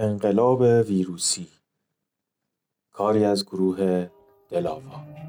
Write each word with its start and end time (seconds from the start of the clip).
انقلاب 0.00 0.60
ویروسی. 0.60 1.48
کاری 2.92 3.24
از 3.24 3.44
گروه 3.46 4.10
دلاوا 4.50 5.27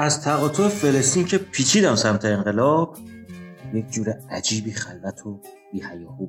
از 0.00 0.22
تقاطع 0.22 0.68
فلسطین 0.68 1.24
که 1.24 1.38
پیچیدم 1.38 1.94
سمت 1.94 2.24
انقلاب 2.24 2.98
یک 3.72 3.90
جور 3.90 4.10
عجیبی 4.30 4.72
خلوت 4.72 5.26
و 5.26 5.40
بیهیاهو 5.72 6.28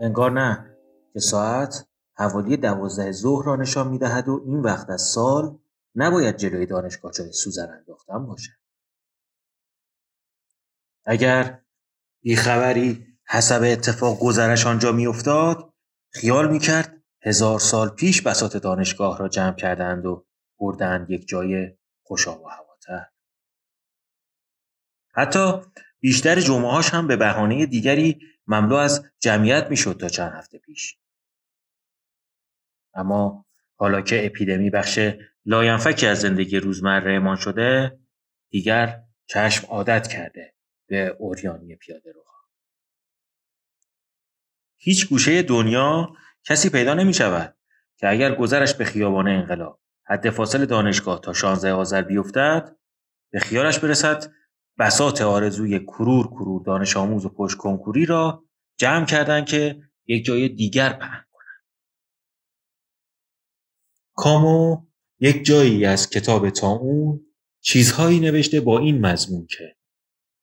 انگار 0.00 0.30
نه 0.30 0.76
که 1.12 1.20
ساعت 1.20 1.86
حوالی 2.14 2.56
دوازده 2.56 3.12
ظهر 3.12 3.44
را 3.44 3.56
نشان 3.56 3.88
می‌دهد 3.88 4.28
و 4.28 4.42
این 4.46 4.60
وقت 4.60 4.90
از 4.90 5.02
سال 5.02 5.58
نباید 5.94 6.36
جلوی 6.36 6.66
دانشگاه 6.66 7.12
جای 7.12 7.32
سوزن 7.32 7.70
انداختن 7.78 8.26
باشه 8.26 8.50
اگر 11.04 11.60
بیخبری 12.22 13.06
حسب 13.28 13.62
اتفاق 13.64 14.18
گذرش 14.18 14.66
آنجا 14.66 14.92
میافتاد 14.92 15.72
خیال 16.10 16.50
می‌کرد 16.50 17.02
هزار 17.22 17.58
سال 17.58 17.88
پیش 17.88 18.22
بسات 18.22 18.56
دانشگاه 18.56 19.18
را 19.18 19.28
جمع 19.28 19.56
کردند 19.56 20.06
و 20.06 20.26
بردند 20.62 21.10
یک 21.10 21.28
جای 21.28 21.76
خوشا 22.02 22.42
و 22.42 22.48
هواتر. 22.48 23.06
حتی 25.14 25.52
بیشتر 26.00 26.40
جمعهاش 26.40 26.90
هم 26.90 27.06
به 27.06 27.16
بهانه 27.16 27.66
دیگری 27.66 28.20
مملو 28.46 28.74
از 28.74 29.04
جمعیت 29.20 29.66
می‌شد 29.70 29.96
تا 30.00 30.08
چند 30.08 30.32
هفته 30.32 30.58
پیش. 30.58 30.98
اما 32.94 33.46
حالا 33.76 34.00
که 34.00 34.26
اپیدمی 34.26 34.70
بخش 34.70 35.00
لاینفکی 35.44 36.06
از 36.06 36.20
زندگی 36.20 36.58
روزمرهمان 36.58 37.36
شده 37.36 37.98
دیگر 38.50 39.02
چشم 39.26 39.66
عادت 39.66 40.08
کرده 40.08 40.54
به 40.86 41.16
اوریانی 41.18 41.76
پیاده 41.76 42.12
رو. 42.12 42.24
هیچ 44.76 45.08
گوشه 45.08 45.42
دنیا 45.42 46.16
کسی 46.44 46.70
پیدا 46.70 46.94
نمی 46.94 47.14
شود 47.14 47.56
که 47.96 48.08
اگر 48.08 48.34
گذرش 48.34 48.74
به 48.74 48.84
خیابان 48.84 49.28
انقلاب 49.28 49.81
حد 50.12 50.30
فاصل 50.30 50.64
دانشگاه 50.66 51.20
تا 51.20 51.32
16 51.32 51.72
آذر 51.72 52.02
بیفتد 52.02 52.76
به 53.32 53.40
خیالش 53.40 53.78
برسد 53.78 54.32
بسات 54.78 55.22
آرزوی 55.22 55.78
کرور 55.78 56.26
کرور 56.26 56.62
دانش 56.62 56.96
آموز 56.96 57.24
و 57.24 57.28
پشت 57.28 57.56
کنکوری 57.56 58.06
را 58.06 58.44
جمع 58.78 59.06
کردند 59.06 59.46
که 59.46 59.82
یک 60.06 60.24
جای 60.24 60.48
دیگر 60.48 60.92
پهن 60.92 61.24
کنند. 61.32 61.62
کامو 64.14 64.86
یک 65.20 65.44
جایی 65.44 65.84
از 65.84 66.10
کتاب 66.10 66.50
تا 66.50 66.68
اون 66.68 67.20
چیزهایی 67.60 68.20
نوشته 68.20 68.60
با 68.60 68.78
این 68.78 69.06
مضمون 69.06 69.46
که 69.46 69.76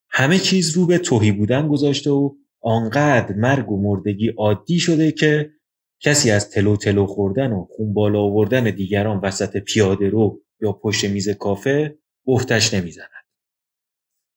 همه 0.10 0.40
چیز 0.40 0.78
رو 0.78 0.86
به 0.86 0.98
توهی 0.98 1.32
بودن 1.32 1.68
گذاشته 1.68 2.10
و 2.12 2.36
آنقدر 2.62 3.36
مرگ 3.36 3.72
و 3.72 3.82
مردگی 3.82 4.30
عادی 4.30 4.80
شده 4.80 5.12
که 5.12 5.52
کسی 6.02 6.32
از 6.32 6.50
تلو 6.50 6.78
تلو 6.78 7.06
خوردن 7.06 7.52
و 7.52 7.66
خون 7.66 7.94
بالا 7.94 8.20
آوردن 8.20 8.64
دیگران 8.64 9.20
وسط 9.24 9.58
پیاده 9.58 10.10
رو 10.10 10.42
یا 10.62 10.72
پشت 10.72 11.06
میز 11.06 11.30
کافه 11.30 11.98
بهتش 12.26 12.74
نمی‌زند. 12.74 13.10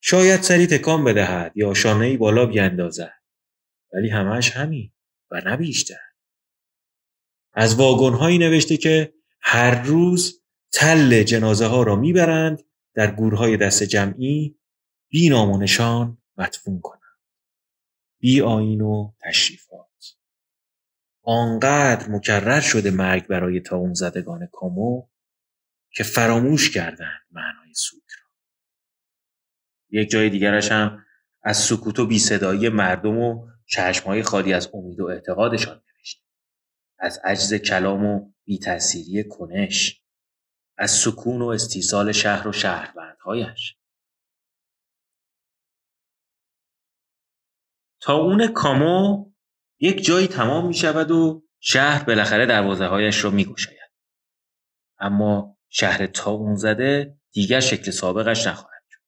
شاید 0.01 0.43
سری 0.43 0.67
تکان 0.67 1.05
بدهد 1.05 1.53
یا 1.55 1.75
شانه 1.75 2.17
بالا 2.17 2.47
بیاندازد 2.47 3.23
ولی 3.93 4.09
همش 4.09 4.51
همین 4.51 4.93
و 5.31 5.41
نه 5.47 5.57
بیشتر. 5.57 6.01
از 7.53 7.75
واگن 7.75 8.17
هایی 8.17 8.39
نوشته 8.39 8.77
که 8.77 9.15
هر 9.41 9.83
روز 9.83 10.43
تل 10.73 11.23
جنازه 11.23 11.67
ها 11.67 11.83
را 11.83 11.97
می‌برند 11.97 12.63
در 12.95 13.15
گورهای 13.15 13.57
دست 13.57 13.83
جمعی 13.83 14.59
بی 15.09 15.29
نام 15.29 15.51
و 15.51 15.59
نشان 15.59 16.19
مدفون 16.37 16.81
کنند. 16.81 17.03
بی 18.21 18.41
آین 18.41 18.81
و 18.81 19.13
تشریفات. 19.23 19.62
آنقدر 21.23 22.09
مکرر 22.09 22.61
شده 22.61 22.91
مرگ 22.91 23.27
برای 23.27 23.61
تا 23.61 23.77
اون 23.77 23.95
زدگان 23.95 24.49
کامو 24.53 25.09
که 25.91 26.05
فراموش 26.05 26.71
کردند 26.71 27.21
معنای 27.31 27.75
سوک 27.75 28.11
را. 28.21 28.29
یک 29.91 30.11
جای 30.11 30.31
دیگرش 30.31 30.73
هم 30.73 31.05
از 31.43 31.57
سکوت 31.57 31.99
و 31.99 32.07
بیصدایی 32.07 32.69
مردم 32.69 33.19
و 33.19 33.49
چشمهای 33.67 34.23
خالی 34.23 34.53
از 34.53 34.71
امید 34.75 35.01
و 35.01 35.07
اعتقادشان 35.07 35.83
نوشته 35.97 36.23
از 36.99 37.21
عجز 37.25 37.55
کلام 37.55 38.05
و 38.05 38.33
بیتأثیری 38.45 39.25
کنش. 39.29 40.03
از 40.77 40.91
سکون 40.91 41.43
و 41.43 41.47
استیصال 41.47 42.13
شهر 42.13 42.49
و 42.49 42.53
شهروندهایش. 42.53 43.77
تا 48.01 48.15
اون 48.15 48.53
کامو 48.53 49.32
یک 49.83 50.05
جایی 50.05 50.27
تمام 50.27 50.67
می 50.67 50.75
شود 50.75 51.11
و 51.11 51.43
شهر 51.61 52.05
بالاخره 52.05 52.47
دروازه 52.47 52.87
هایش 52.87 53.25
را 53.25 53.31
می 53.31 53.45
گوشاید. 53.45 53.91
اما 54.99 55.59
شهر 55.69 56.07
تاون 56.07 56.55
زده 56.55 57.17
دیگر 57.33 57.61
شکل 57.61 57.91
سابقش 57.91 58.47
نخواهد 58.47 58.83
شد. 58.91 59.01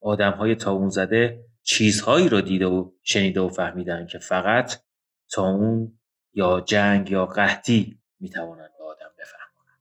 آدم 0.00 0.32
های 0.32 0.54
تاون 0.54 0.88
زده 0.88 1.44
چیزهایی 1.62 2.28
را 2.28 2.40
دیده 2.40 2.66
و 2.66 2.90
شنیده 3.02 3.40
و 3.40 3.48
فهمیدن 3.48 4.06
که 4.06 4.18
فقط 4.18 4.82
تاون 5.30 5.98
یا 6.34 6.60
جنگ 6.60 7.10
یا 7.10 7.26
قحطی 7.26 7.98
می 8.20 8.30
توانند 8.30 8.70
به 8.78 8.84
آدم 8.84 9.10
بفهمانند. 9.18 9.80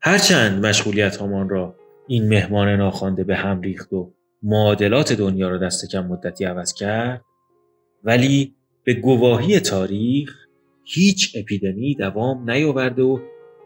هرچند 0.00 0.66
مشغولیت 0.66 1.22
همان 1.22 1.48
را 1.48 1.76
این 2.06 2.28
مهمان 2.28 2.68
ناخوانده 2.68 3.24
به 3.24 3.36
هم 3.36 3.60
ریخت 3.60 3.92
و 3.92 4.15
معادلات 4.48 5.12
دنیا 5.12 5.48
را 5.48 5.58
دست 5.58 5.90
کم 5.90 6.06
مدتی 6.06 6.44
عوض 6.44 6.74
کرد 6.74 7.24
ولی 8.04 8.54
به 8.84 8.94
گواهی 8.94 9.60
تاریخ 9.60 10.34
هیچ 10.84 11.36
اپیدمی 11.36 11.94
دوام 11.94 12.50
نیاورده 12.50 13.02
و 13.02 13.18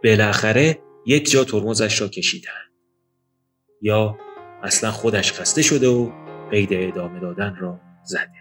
بالاخره 0.04 0.78
یک 1.06 1.30
جا 1.30 1.44
ترمزش 1.44 2.00
را 2.00 2.08
کشیدن 2.08 2.50
یا 3.82 4.18
اصلا 4.62 4.90
خودش 4.90 5.32
خسته 5.32 5.62
شده 5.62 5.88
و 5.88 6.10
قید 6.50 6.68
ادامه 6.72 7.20
دادن 7.20 7.56
را 7.60 7.80
زده. 8.04 8.40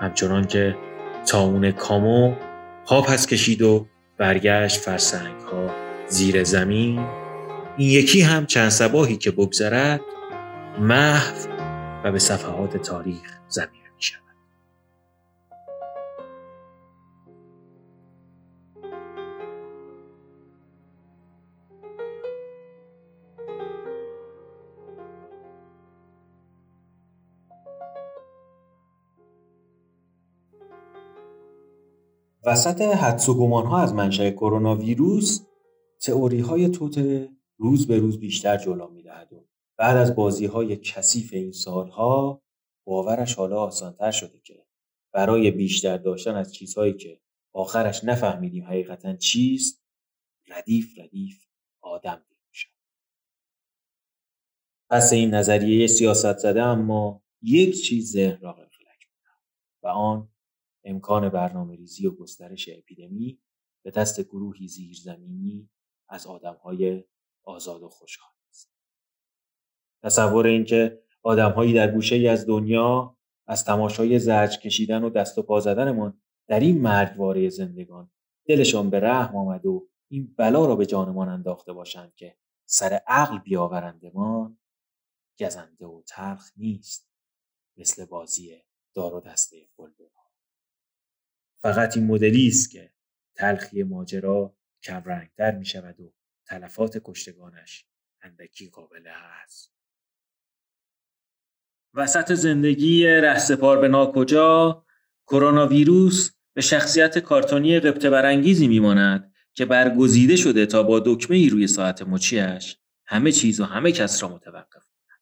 همچنان 0.00 0.46
که 0.46 0.76
تاون 1.26 1.72
کامو 1.72 2.34
پا 2.86 3.02
پس 3.02 3.26
کشید 3.26 3.62
و 3.62 3.86
برگشت 4.18 4.80
فرسنگ 4.80 5.40
ها 5.40 5.70
زیر 6.08 6.44
زمین 6.44 7.06
این 7.76 7.90
یکی 7.90 8.20
هم 8.20 8.46
چند 8.46 8.68
سباهی 8.68 9.16
که 9.16 9.30
بگذرد 9.30 10.00
محو 10.80 11.34
و 12.04 12.12
به 12.12 12.18
صفحات 12.18 12.76
تاریخ 12.76 13.40
زمین 13.48 13.82
می 13.96 14.02
شود. 14.02 14.22
وسط 32.44 32.80
حدس 32.80 33.28
و 33.28 33.34
گمان 33.34 33.66
ها 33.66 33.78
از 33.78 33.94
منشأ 33.94 34.30
کرونا 34.30 34.74
ویروس 34.74 35.40
تئوری 36.00 36.40
های 36.40 36.68
توته 36.68 37.28
روز 37.58 37.86
به 37.86 37.98
روز 37.98 38.18
بیشتر 38.18 38.56
جلو 38.56 38.88
می‌دهد 38.88 39.32
و 39.32 39.55
بعد 39.78 39.96
از 39.96 40.14
بازی 40.16 40.46
های 40.46 40.76
کثیف 40.76 41.32
این 41.32 41.52
سالها 41.52 42.42
باورش 42.86 43.34
حالا 43.34 43.60
آسانتر 43.60 44.10
شده 44.10 44.40
که 44.40 44.66
برای 45.12 45.50
بیشتر 45.50 45.96
داشتن 45.96 46.34
از 46.34 46.54
چیزهایی 46.54 46.92
که 46.92 47.20
آخرش 47.52 48.04
نفهمیدیم 48.04 48.64
حقیقتا 48.64 49.16
چیست 49.16 49.82
ردیف 50.48 50.98
ردیف 50.98 51.46
آدم 51.80 52.26
شد. 52.52 52.68
پس 54.90 55.12
این 55.12 55.34
نظریه 55.34 55.86
سیاست 55.86 56.38
زده 56.38 56.62
اما 56.62 57.22
یک 57.42 57.82
چیز 57.82 58.12
ذهن 58.12 58.40
را 58.40 58.52
قفلک 58.52 59.08
و 59.82 59.88
آن 59.88 60.28
امکان 60.84 61.28
برنامه 61.28 61.76
ریزی 61.76 62.06
و 62.06 62.10
گسترش 62.10 62.68
اپیدمی 62.68 63.40
به 63.84 63.90
دست 63.90 64.20
گروهی 64.20 64.68
زیرزمینی 64.68 65.70
از 66.08 66.26
آدمهای 66.26 67.04
آزاد 67.42 67.82
و 67.82 67.88
خوشحال. 67.88 68.35
تصور 70.06 70.46
اینکه 70.46 71.02
آدمهایی 71.22 71.74
در 71.74 71.90
گوشه 71.90 72.16
ای 72.16 72.28
از 72.28 72.46
دنیا 72.46 73.16
از 73.46 73.64
تماشای 73.64 74.18
زرج 74.18 74.58
کشیدن 74.58 75.04
و 75.04 75.10
دست 75.10 75.38
و 75.38 75.42
پا 75.42 75.60
زدنمان 75.60 76.20
در 76.48 76.60
این 76.60 76.80
مرگواره 76.80 77.48
زندگان 77.48 78.10
دلشان 78.48 78.90
به 78.90 79.00
رحم 79.00 79.36
آمد 79.36 79.66
و 79.66 79.88
این 80.08 80.34
بلا 80.38 80.66
را 80.66 80.76
به 80.76 80.86
جانمان 80.86 81.28
انداخته 81.28 81.72
باشند 81.72 82.14
که 82.14 82.36
سر 82.64 83.00
عقل 83.06 83.38
بیاورندمان 83.38 84.58
گزنده 85.38 85.86
و 85.86 86.02
تلخ 86.06 86.50
نیست 86.56 87.10
مثل 87.76 88.04
بازی 88.04 88.62
دار 88.94 89.14
و 89.14 89.20
دسته 89.20 89.56
بلبل 89.78 90.04
فقط 91.58 91.96
این 91.96 92.06
مدلی 92.06 92.48
است 92.48 92.70
که 92.70 92.92
تلخی 93.34 93.82
ماجرا 93.82 94.56
کمرنگتر 94.82 95.50
می 95.50 95.64
شود 95.64 96.00
و 96.00 96.12
تلفات 96.46 96.98
کشتگانش 97.04 97.86
اندکی 98.22 98.68
قابل 98.68 99.06
است. 99.06 99.75
وسط 101.96 102.32
زندگی 102.32 103.06
رهسپار 103.06 103.78
به 103.78 103.88
ناکجا 103.88 104.84
کرونا 105.26 105.66
ویروس 105.66 106.30
به 106.54 106.60
شخصیت 106.60 107.18
کارتونی 107.18 107.80
قبطه 107.80 108.10
برانگیزی 108.10 108.68
میماند 108.68 109.32
که 109.54 109.64
برگزیده 109.64 110.36
شده 110.36 110.66
تا 110.66 110.82
با 110.82 111.00
دکمه 111.00 111.36
ای 111.36 111.48
روی 111.48 111.66
ساعت 111.66 112.02
مچیش 112.02 112.78
همه 113.06 113.32
چیز 113.32 113.60
و 113.60 113.64
همه 113.64 113.92
کس 113.92 114.22
را 114.22 114.28
متوقف 114.28 114.88
کند. 114.90 115.20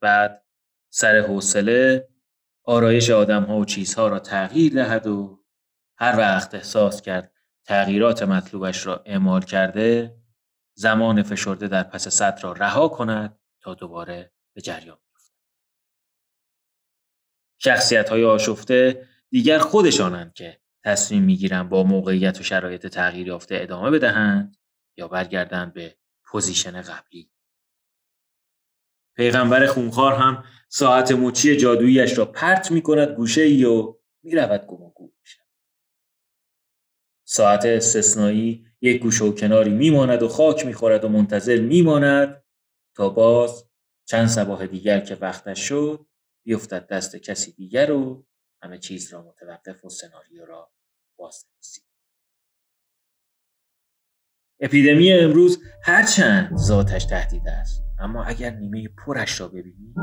بعد 0.00 0.44
سر 0.90 1.18
حوصله 1.18 2.08
آرایش 2.64 3.10
آدم 3.10 3.42
ها 3.42 3.56
و 3.56 3.64
چیزها 3.64 4.08
را 4.08 4.18
تغییر 4.18 4.72
دهد 4.72 5.06
و 5.06 5.44
هر 5.98 6.18
وقت 6.18 6.54
احساس 6.54 7.02
کرد 7.02 7.32
تغییرات 7.64 8.22
مطلوبش 8.22 8.86
را 8.86 9.02
اعمال 9.06 9.40
کرده 9.40 10.16
زمان 10.74 11.22
فشرده 11.22 11.68
در 11.68 11.82
پس 11.82 12.08
صد 12.08 12.38
را 12.42 12.52
رها 12.52 12.88
کند 12.88 13.38
تا 13.60 13.74
دوباره 13.74 14.32
به 14.54 14.60
جریان 14.60 14.98
شخصیت 17.58 18.08
های 18.08 18.24
آشفته 18.24 19.08
دیگر 19.30 19.58
خودشانند 19.58 20.34
که 20.34 20.60
تصمیم 20.84 21.22
می‌گیرند 21.22 21.68
با 21.68 21.82
موقعیت 21.82 22.40
و 22.40 22.42
شرایط 22.42 22.86
تغییر 22.86 23.26
یافته 23.26 23.58
ادامه 23.60 23.90
بدهند 23.90 24.56
یا 24.96 25.08
برگردند 25.08 25.72
به 25.72 25.96
position 26.24 26.82
قبلی. 26.82 27.30
پیغمبر 29.16 29.66
خونخوار 29.66 30.14
هم 30.14 30.44
ساعت 30.68 31.12
مچی 31.12 31.56
جادوییش 31.56 32.18
را 32.18 32.24
پرت 32.24 32.70
می 32.70 32.82
کند 32.82 33.08
گوشه 33.08 33.40
ای 33.40 33.64
و 33.64 33.94
می 34.22 34.34
رود 34.34 34.66
گم 34.66 34.82
و 34.82 34.92
ساعت 37.30 37.64
استثنایی 37.64 38.66
یک 38.80 39.02
گوشه 39.02 39.24
و 39.24 39.32
کناری 39.32 39.70
میماند 39.70 40.22
و 40.22 40.28
خاک 40.28 40.66
می‌خورد 40.66 41.04
و 41.04 41.08
منتظر 41.08 41.60
میماند 41.60 42.44
تا 42.94 43.08
باز 43.08 43.64
چند 44.04 44.26
صباح 44.26 44.66
دیگر 44.66 45.00
که 45.00 45.14
وقتش 45.20 45.68
شد 45.68 46.06
بیفتد 46.48 46.86
دست 46.86 47.16
کسی 47.16 47.52
دیگر 47.52 47.90
و 47.90 48.26
همه 48.62 48.78
چیز 48.78 49.12
را 49.12 49.22
متوقف 49.22 49.84
و 49.84 49.88
سناریو 49.90 50.44
را 50.46 50.72
باز 51.18 51.46
اپیدمی 54.60 55.12
امروز 55.12 55.62
هرچند 55.82 56.56
ذاتش 56.56 57.04
تهدید 57.04 57.48
است 57.48 57.82
اما 57.98 58.24
اگر 58.24 58.50
نیمه 58.50 58.88
پرش 58.88 59.40
را 59.40 59.48
ببینی 59.48 59.94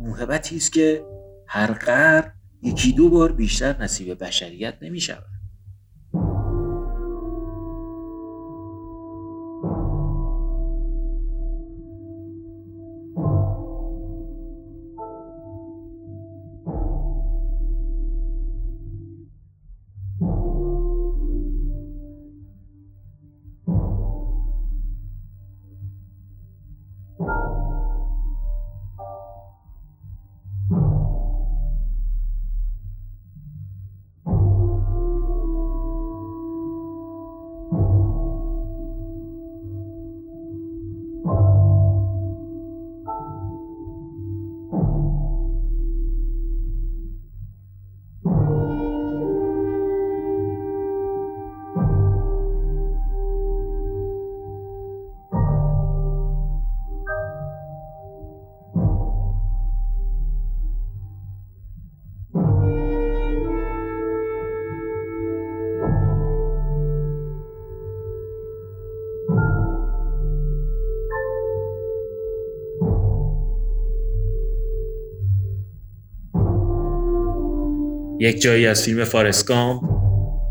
موهبتی 0.00 0.56
است 0.56 0.72
که 0.72 1.06
هر 1.48 1.72
قرن 1.72 2.32
یکی 2.62 2.92
دو 2.92 3.10
بار 3.10 3.32
بیشتر 3.32 3.82
نصیب 3.82 4.24
بشریت 4.24 4.78
نمی 4.82 5.00
شود. 5.00 5.33
یک 78.24 78.40
جایی 78.40 78.66
از 78.66 78.82
فیلم 78.82 79.04
فارسکام 79.04 79.80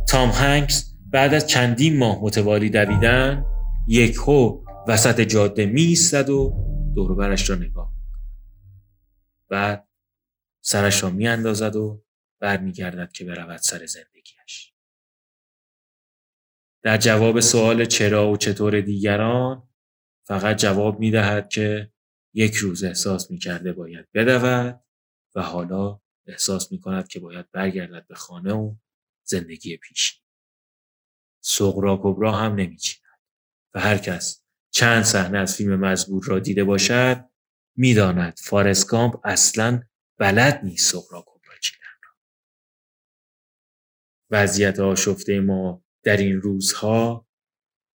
تام 0.09 0.29
هنگس 0.29 0.95
بعد 1.09 1.33
از 1.33 1.47
چندین 1.47 1.97
ماه 1.97 2.19
متوالی 2.21 2.69
دویدن 2.69 3.45
یک 3.87 4.15
هو 4.15 4.63
وسط 4.87 5.21
جاده 5.21 5.65
می 5.65 5.97
و 6.13 6.51
دوروبرش 6.95 7.49
را 7.49 7.55
نگاه 7.55 7.93
بعد 9.49 9.87
سرش 10.61 11.03
را 11.03 11.09
می 11.09 11.27
اندازد 11.27 11.75
و 11.75 12.03
برمیگردد 12.39 13.11
که 13.11 13.25
برود 13.25 13.57
سر 13.57 13.85
زندگیش 13.85 14.73
در 16.83 16.97
جواب 16.97 17.39
سوال 17.39 17.85
چرا 17.85 18.31
و 18.31 18.37
چطور 18.37 18.81
دیگران 18.81 19.69
فقط 20.27 20.57
جواب 20.57 20.99
می 20.99 21.11
دهد 21.11 21.49
که 21.49 21.91
یک 22.33 22.55
روز 22.55 22.83
احساس 22.83 23.31
می 23.31 23.37
کرده 23.37 23.73
باید 23.73 24.07
بدود 24.13 24.79
و 25.35 25.41
حالا 25.41 26.02
احساس 26.27 26.71
می 26.71 26.79
کند 26.79 27.07
که 27.07 27.19
باید 27.19 27.51
برگردد 27.51 28.07
به 28.07 28.15
خانه 28.15 28.53
و 28.53 28.75
زندگی 29.23 29.77
پیشی. 29.77 30.13
سغرا 31.41 31.99
کبرا 32.03 32.31
هم 32.31 32.55
نمی 32.55 32.77
و 33.73 33.79
هر 33.79 33.97
کس 33.97 34.43
چند 34.69 35.03
صحنه 35.03 35.37
از 35.37 35.55
فیلم 35.55 35.79
مزبور 35.79 36.23
را 36.25 36.39
دیده 36.39 36.63
باشد 36.63 37.25
می‌داند 37.75 38.39
فارسکامپ 38.43 39.15
اصلا 39.23 39.81
بلد 40.17 40.61
نیست 40.63 40.91
سغرا 40.91 41.21
کبرا 41.27 41.57
چیدن 41.61 41.79
را. 42.03 42.11
وضعیت 44.29 44.79
آشفته 44.79 45.39
ما 45.39 45.83
در 46.03 46.17
این 46.17 46.41
روزها 46.41 47.27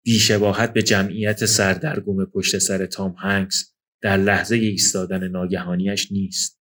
بیشباهت 0.04 0.72
به 0.72 0.82
جمعیت 0.82 1.46
سردرگم 1.46 2.24
پشت 2.24 2.58
سر 2.58 2.86
تام 2.86 3.14
هنگس 3.18 3.74
در 4.00 4.16
لحظه 4.16 4.56
ایستادن 4.56 5.28
ناگهانیش 5.28 6.12
نیست. 6.12 6.55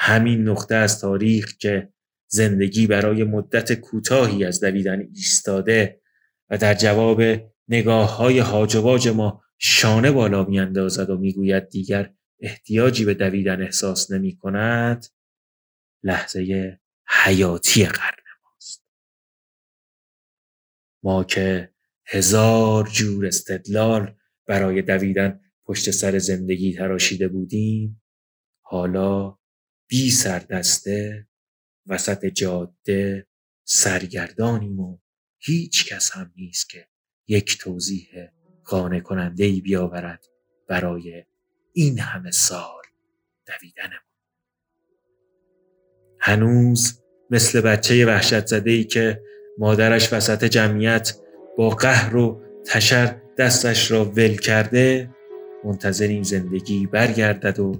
همین 0.00 0.48
نقطه 0.48 0.74
از 0.74 1.00
تاریخ 1.00 1.56
که 1.56 1.92
زندگی 2.28 2.86
برای 2.86 3.24
مدت 3.24 3.72
کوتاهی 3.72 4.44
از 4.44 4.60
دویدن 4.60 5.00
ایستاده 5.14 6.00
و 6.50 6.58
در 6.58 6.74
جواب 6.74 7.22
نگاه 7.68 8.16
های 8.16 8.38
هاج 8.38 9.08
ما 9.08 9.42
شانه 9.58 10.10
بالا 10.10 10.44
میاندازد 10.44 11.10
و 11.10 11.18
می‌گوید 11.18 11.68
دیگر 11.68 12.14
احتیاجی 12.40 13.04
به 13.04 13.14
دویدن 13.14 13.62
احساس 13.62 14.10
نمی 14.10 14.36
کند 14.36 15.06
لحظه 16.02 16.78
حیاتی 17.08 17.84
قرن 17.84 18.24
ماست. 18.44 18.84
ما 21.02 21.24
که 21.24 21.72
هزار 22.06 22.88
جور 22.88 23.26
استدلال 23.26 24.14
برای 24.46 24.82
دویدن 24.82 25.40
پشت 25.64 25.90
سر 25.90 26.18
زندگی 26.18 26.74
تراشیده 26.74 27.28
بودیم 27.28 28.02
حالا 28.62 29.37
بی 29.88 30.10
سردسته 30.10 31.26
وسط 31.86 32.26
جاده 32.26 33.26
سرگردانیم 33.64 34.80
و 34.80 34.98
هیچ 35.38 35.92
کس 35.92 36.10
هم 36.10 36.32
نیست 36.36 36.68
که 36.70 36.86
یک 37.28 37.58
توضیح 37.58 38.08
قانع 38.64 39.00
کننده 39.00 39.44
ای 39.44 39.60
بیاورد 39.60 40.24
برای 40.68 41.24
این 41.72 41.98
همه 41.98 42.30
سال 42.30 42.82
دویدنمون. 43.46 43.98
هنوز 46.20 47.02
مثل 47.30 47.60
بچه 47.60 48.06
وحشت 48.06 48.46
زده 48.46 48.70
ای 48.70 48.84
که 48.84 49.22
مادرش 49.58 50.12
وسط 50.12 50.44
جمعیت 50.44 51.14
با 51.56 51.70
قهر 51.70 52.16
و 52.16 52.42
تشر 52.66 53.20
دستش 53.38 53.90
را 53.90 54.04
ول 54.04 54.36
کرده 54.36 55.10
منتظریم 55.64 56.22
زندگی 56.22 56.86
برگردد 56.86 57.58
و 57.58 57.72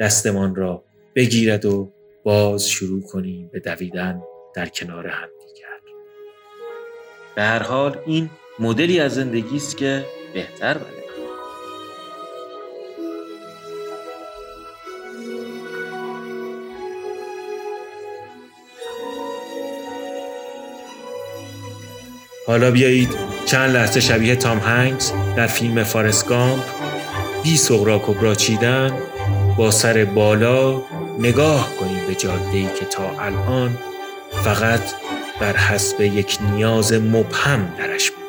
دستمان 0.00 0.54
را 0.54 0.84
بگیرد 1.14 1.64
و 1.64 1.92
باز 2.24 2.68
شروع 2.68 3.02
کنیم 3.02 3.50
به 3.52 3.60
دویدن 3.60 4.22
در 4.54 4.66
کنار 4.66 5.06
هم 5.06 5.28
دیگر. 5.46 5.64
به 7.34 7.42
هر 7.42 7.62
حال 7.62 7.98
این 8.06 8.30
مدلی 8.58 9.00
از 9.00 9.14
زندگی 9.14 9.56
است 9.56 9.76
که 9.76 10.04
بهتر 10.34 10.78
بده 10.78 11.04
حالا 22.46 22.70
بیایید 22.70 23.08
چند 23.46 23.70
لحظه 23.70 24.00
شبیه 24.00 24.36
تام 24.36 24.58
هنگز 24.58 25.12
در 25.36 25.46
فیلم 25.46 25.82
فارسکامپ 25.84 26.64
بی 27.42 27.56
سغرا 27.56 27.98
کبرا 27.98 28.34
چیدن 28.34 28.98
با 29.58 29.70
سر 29.70 30.04
بالا 30.04 30.82
نگاه 31.18 31.70
کنیم 31.80 32.06
به 32.06 32.14
جاده 32.14 32.62
که 32.62 32.84
تا 32.84 33.10
الان 33.20 33.78
فقط 34.44 34.80
بر 35.40 35.56
حسب 35.56 36.00
یک 36.00 36.38
نیاز 36.52 36.92
مبهم 36.92 37.74
درش 37.78 38.10
بوده. 38.10 38.24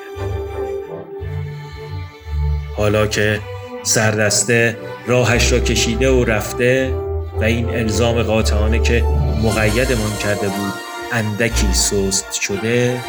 حالا 2.78 3.08
که 3.08 3.42
سردسته 3.84 4.78
راهش 5.08 5.52
را 5.52 5.60
کشیده 5.60 6.10
و 6.10 6.24
رفته 6.24 6.94
و 7.40 7.44
این 7.44 7.70
الزام 7.70 8.24
قاطعانه 8.24 8.80
که 8.80 9.04
مقیدمان 9.44 10.18
کرده 10.24 10.48
بود 10.48 10.74
اندکی 11.12 11.74
سست 11.74 12.34
شده 12.34 13.02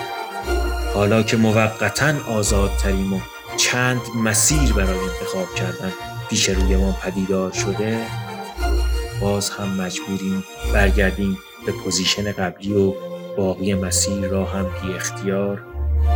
حالا 0.95 1.23
که 1.23 1.37
موقتا 1.37 2.13
آزادتریم 2.29 3.13
و 3.13 3.21
چند 3.57 4.01
مسیر 4.25 4.73
برای 4.73 4.99
انتخاب 4.99 5.55
کردن 5.55 5.93
پیش 6.31 6.49
روی 6.49 6.77
ما 6.77 6.93
پدیدار 6.93 7.53
شده 7.53 7.99
باز 9.21 9.51
هم 9.51 9.81
مجبوریم 9.81 10.45
برگردیم 10.75 11.39
به 11.67 11.73
position 11.73 12.33
قبلی 12.33 12.73
و 12.73 12.95
باقی 13.37 13.75
مسیر 13.75 14.27
را 14.29 14.45
هم 14.45 14.65
بی 14.65 14.93
اختیار 14.95 15.63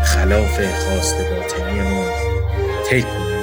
خلاف 0.04 0.60
خواست 0.84 1.14
باطنی 1.18 1.80
ما 1.80 2.04
کنیم. 2.90 3.39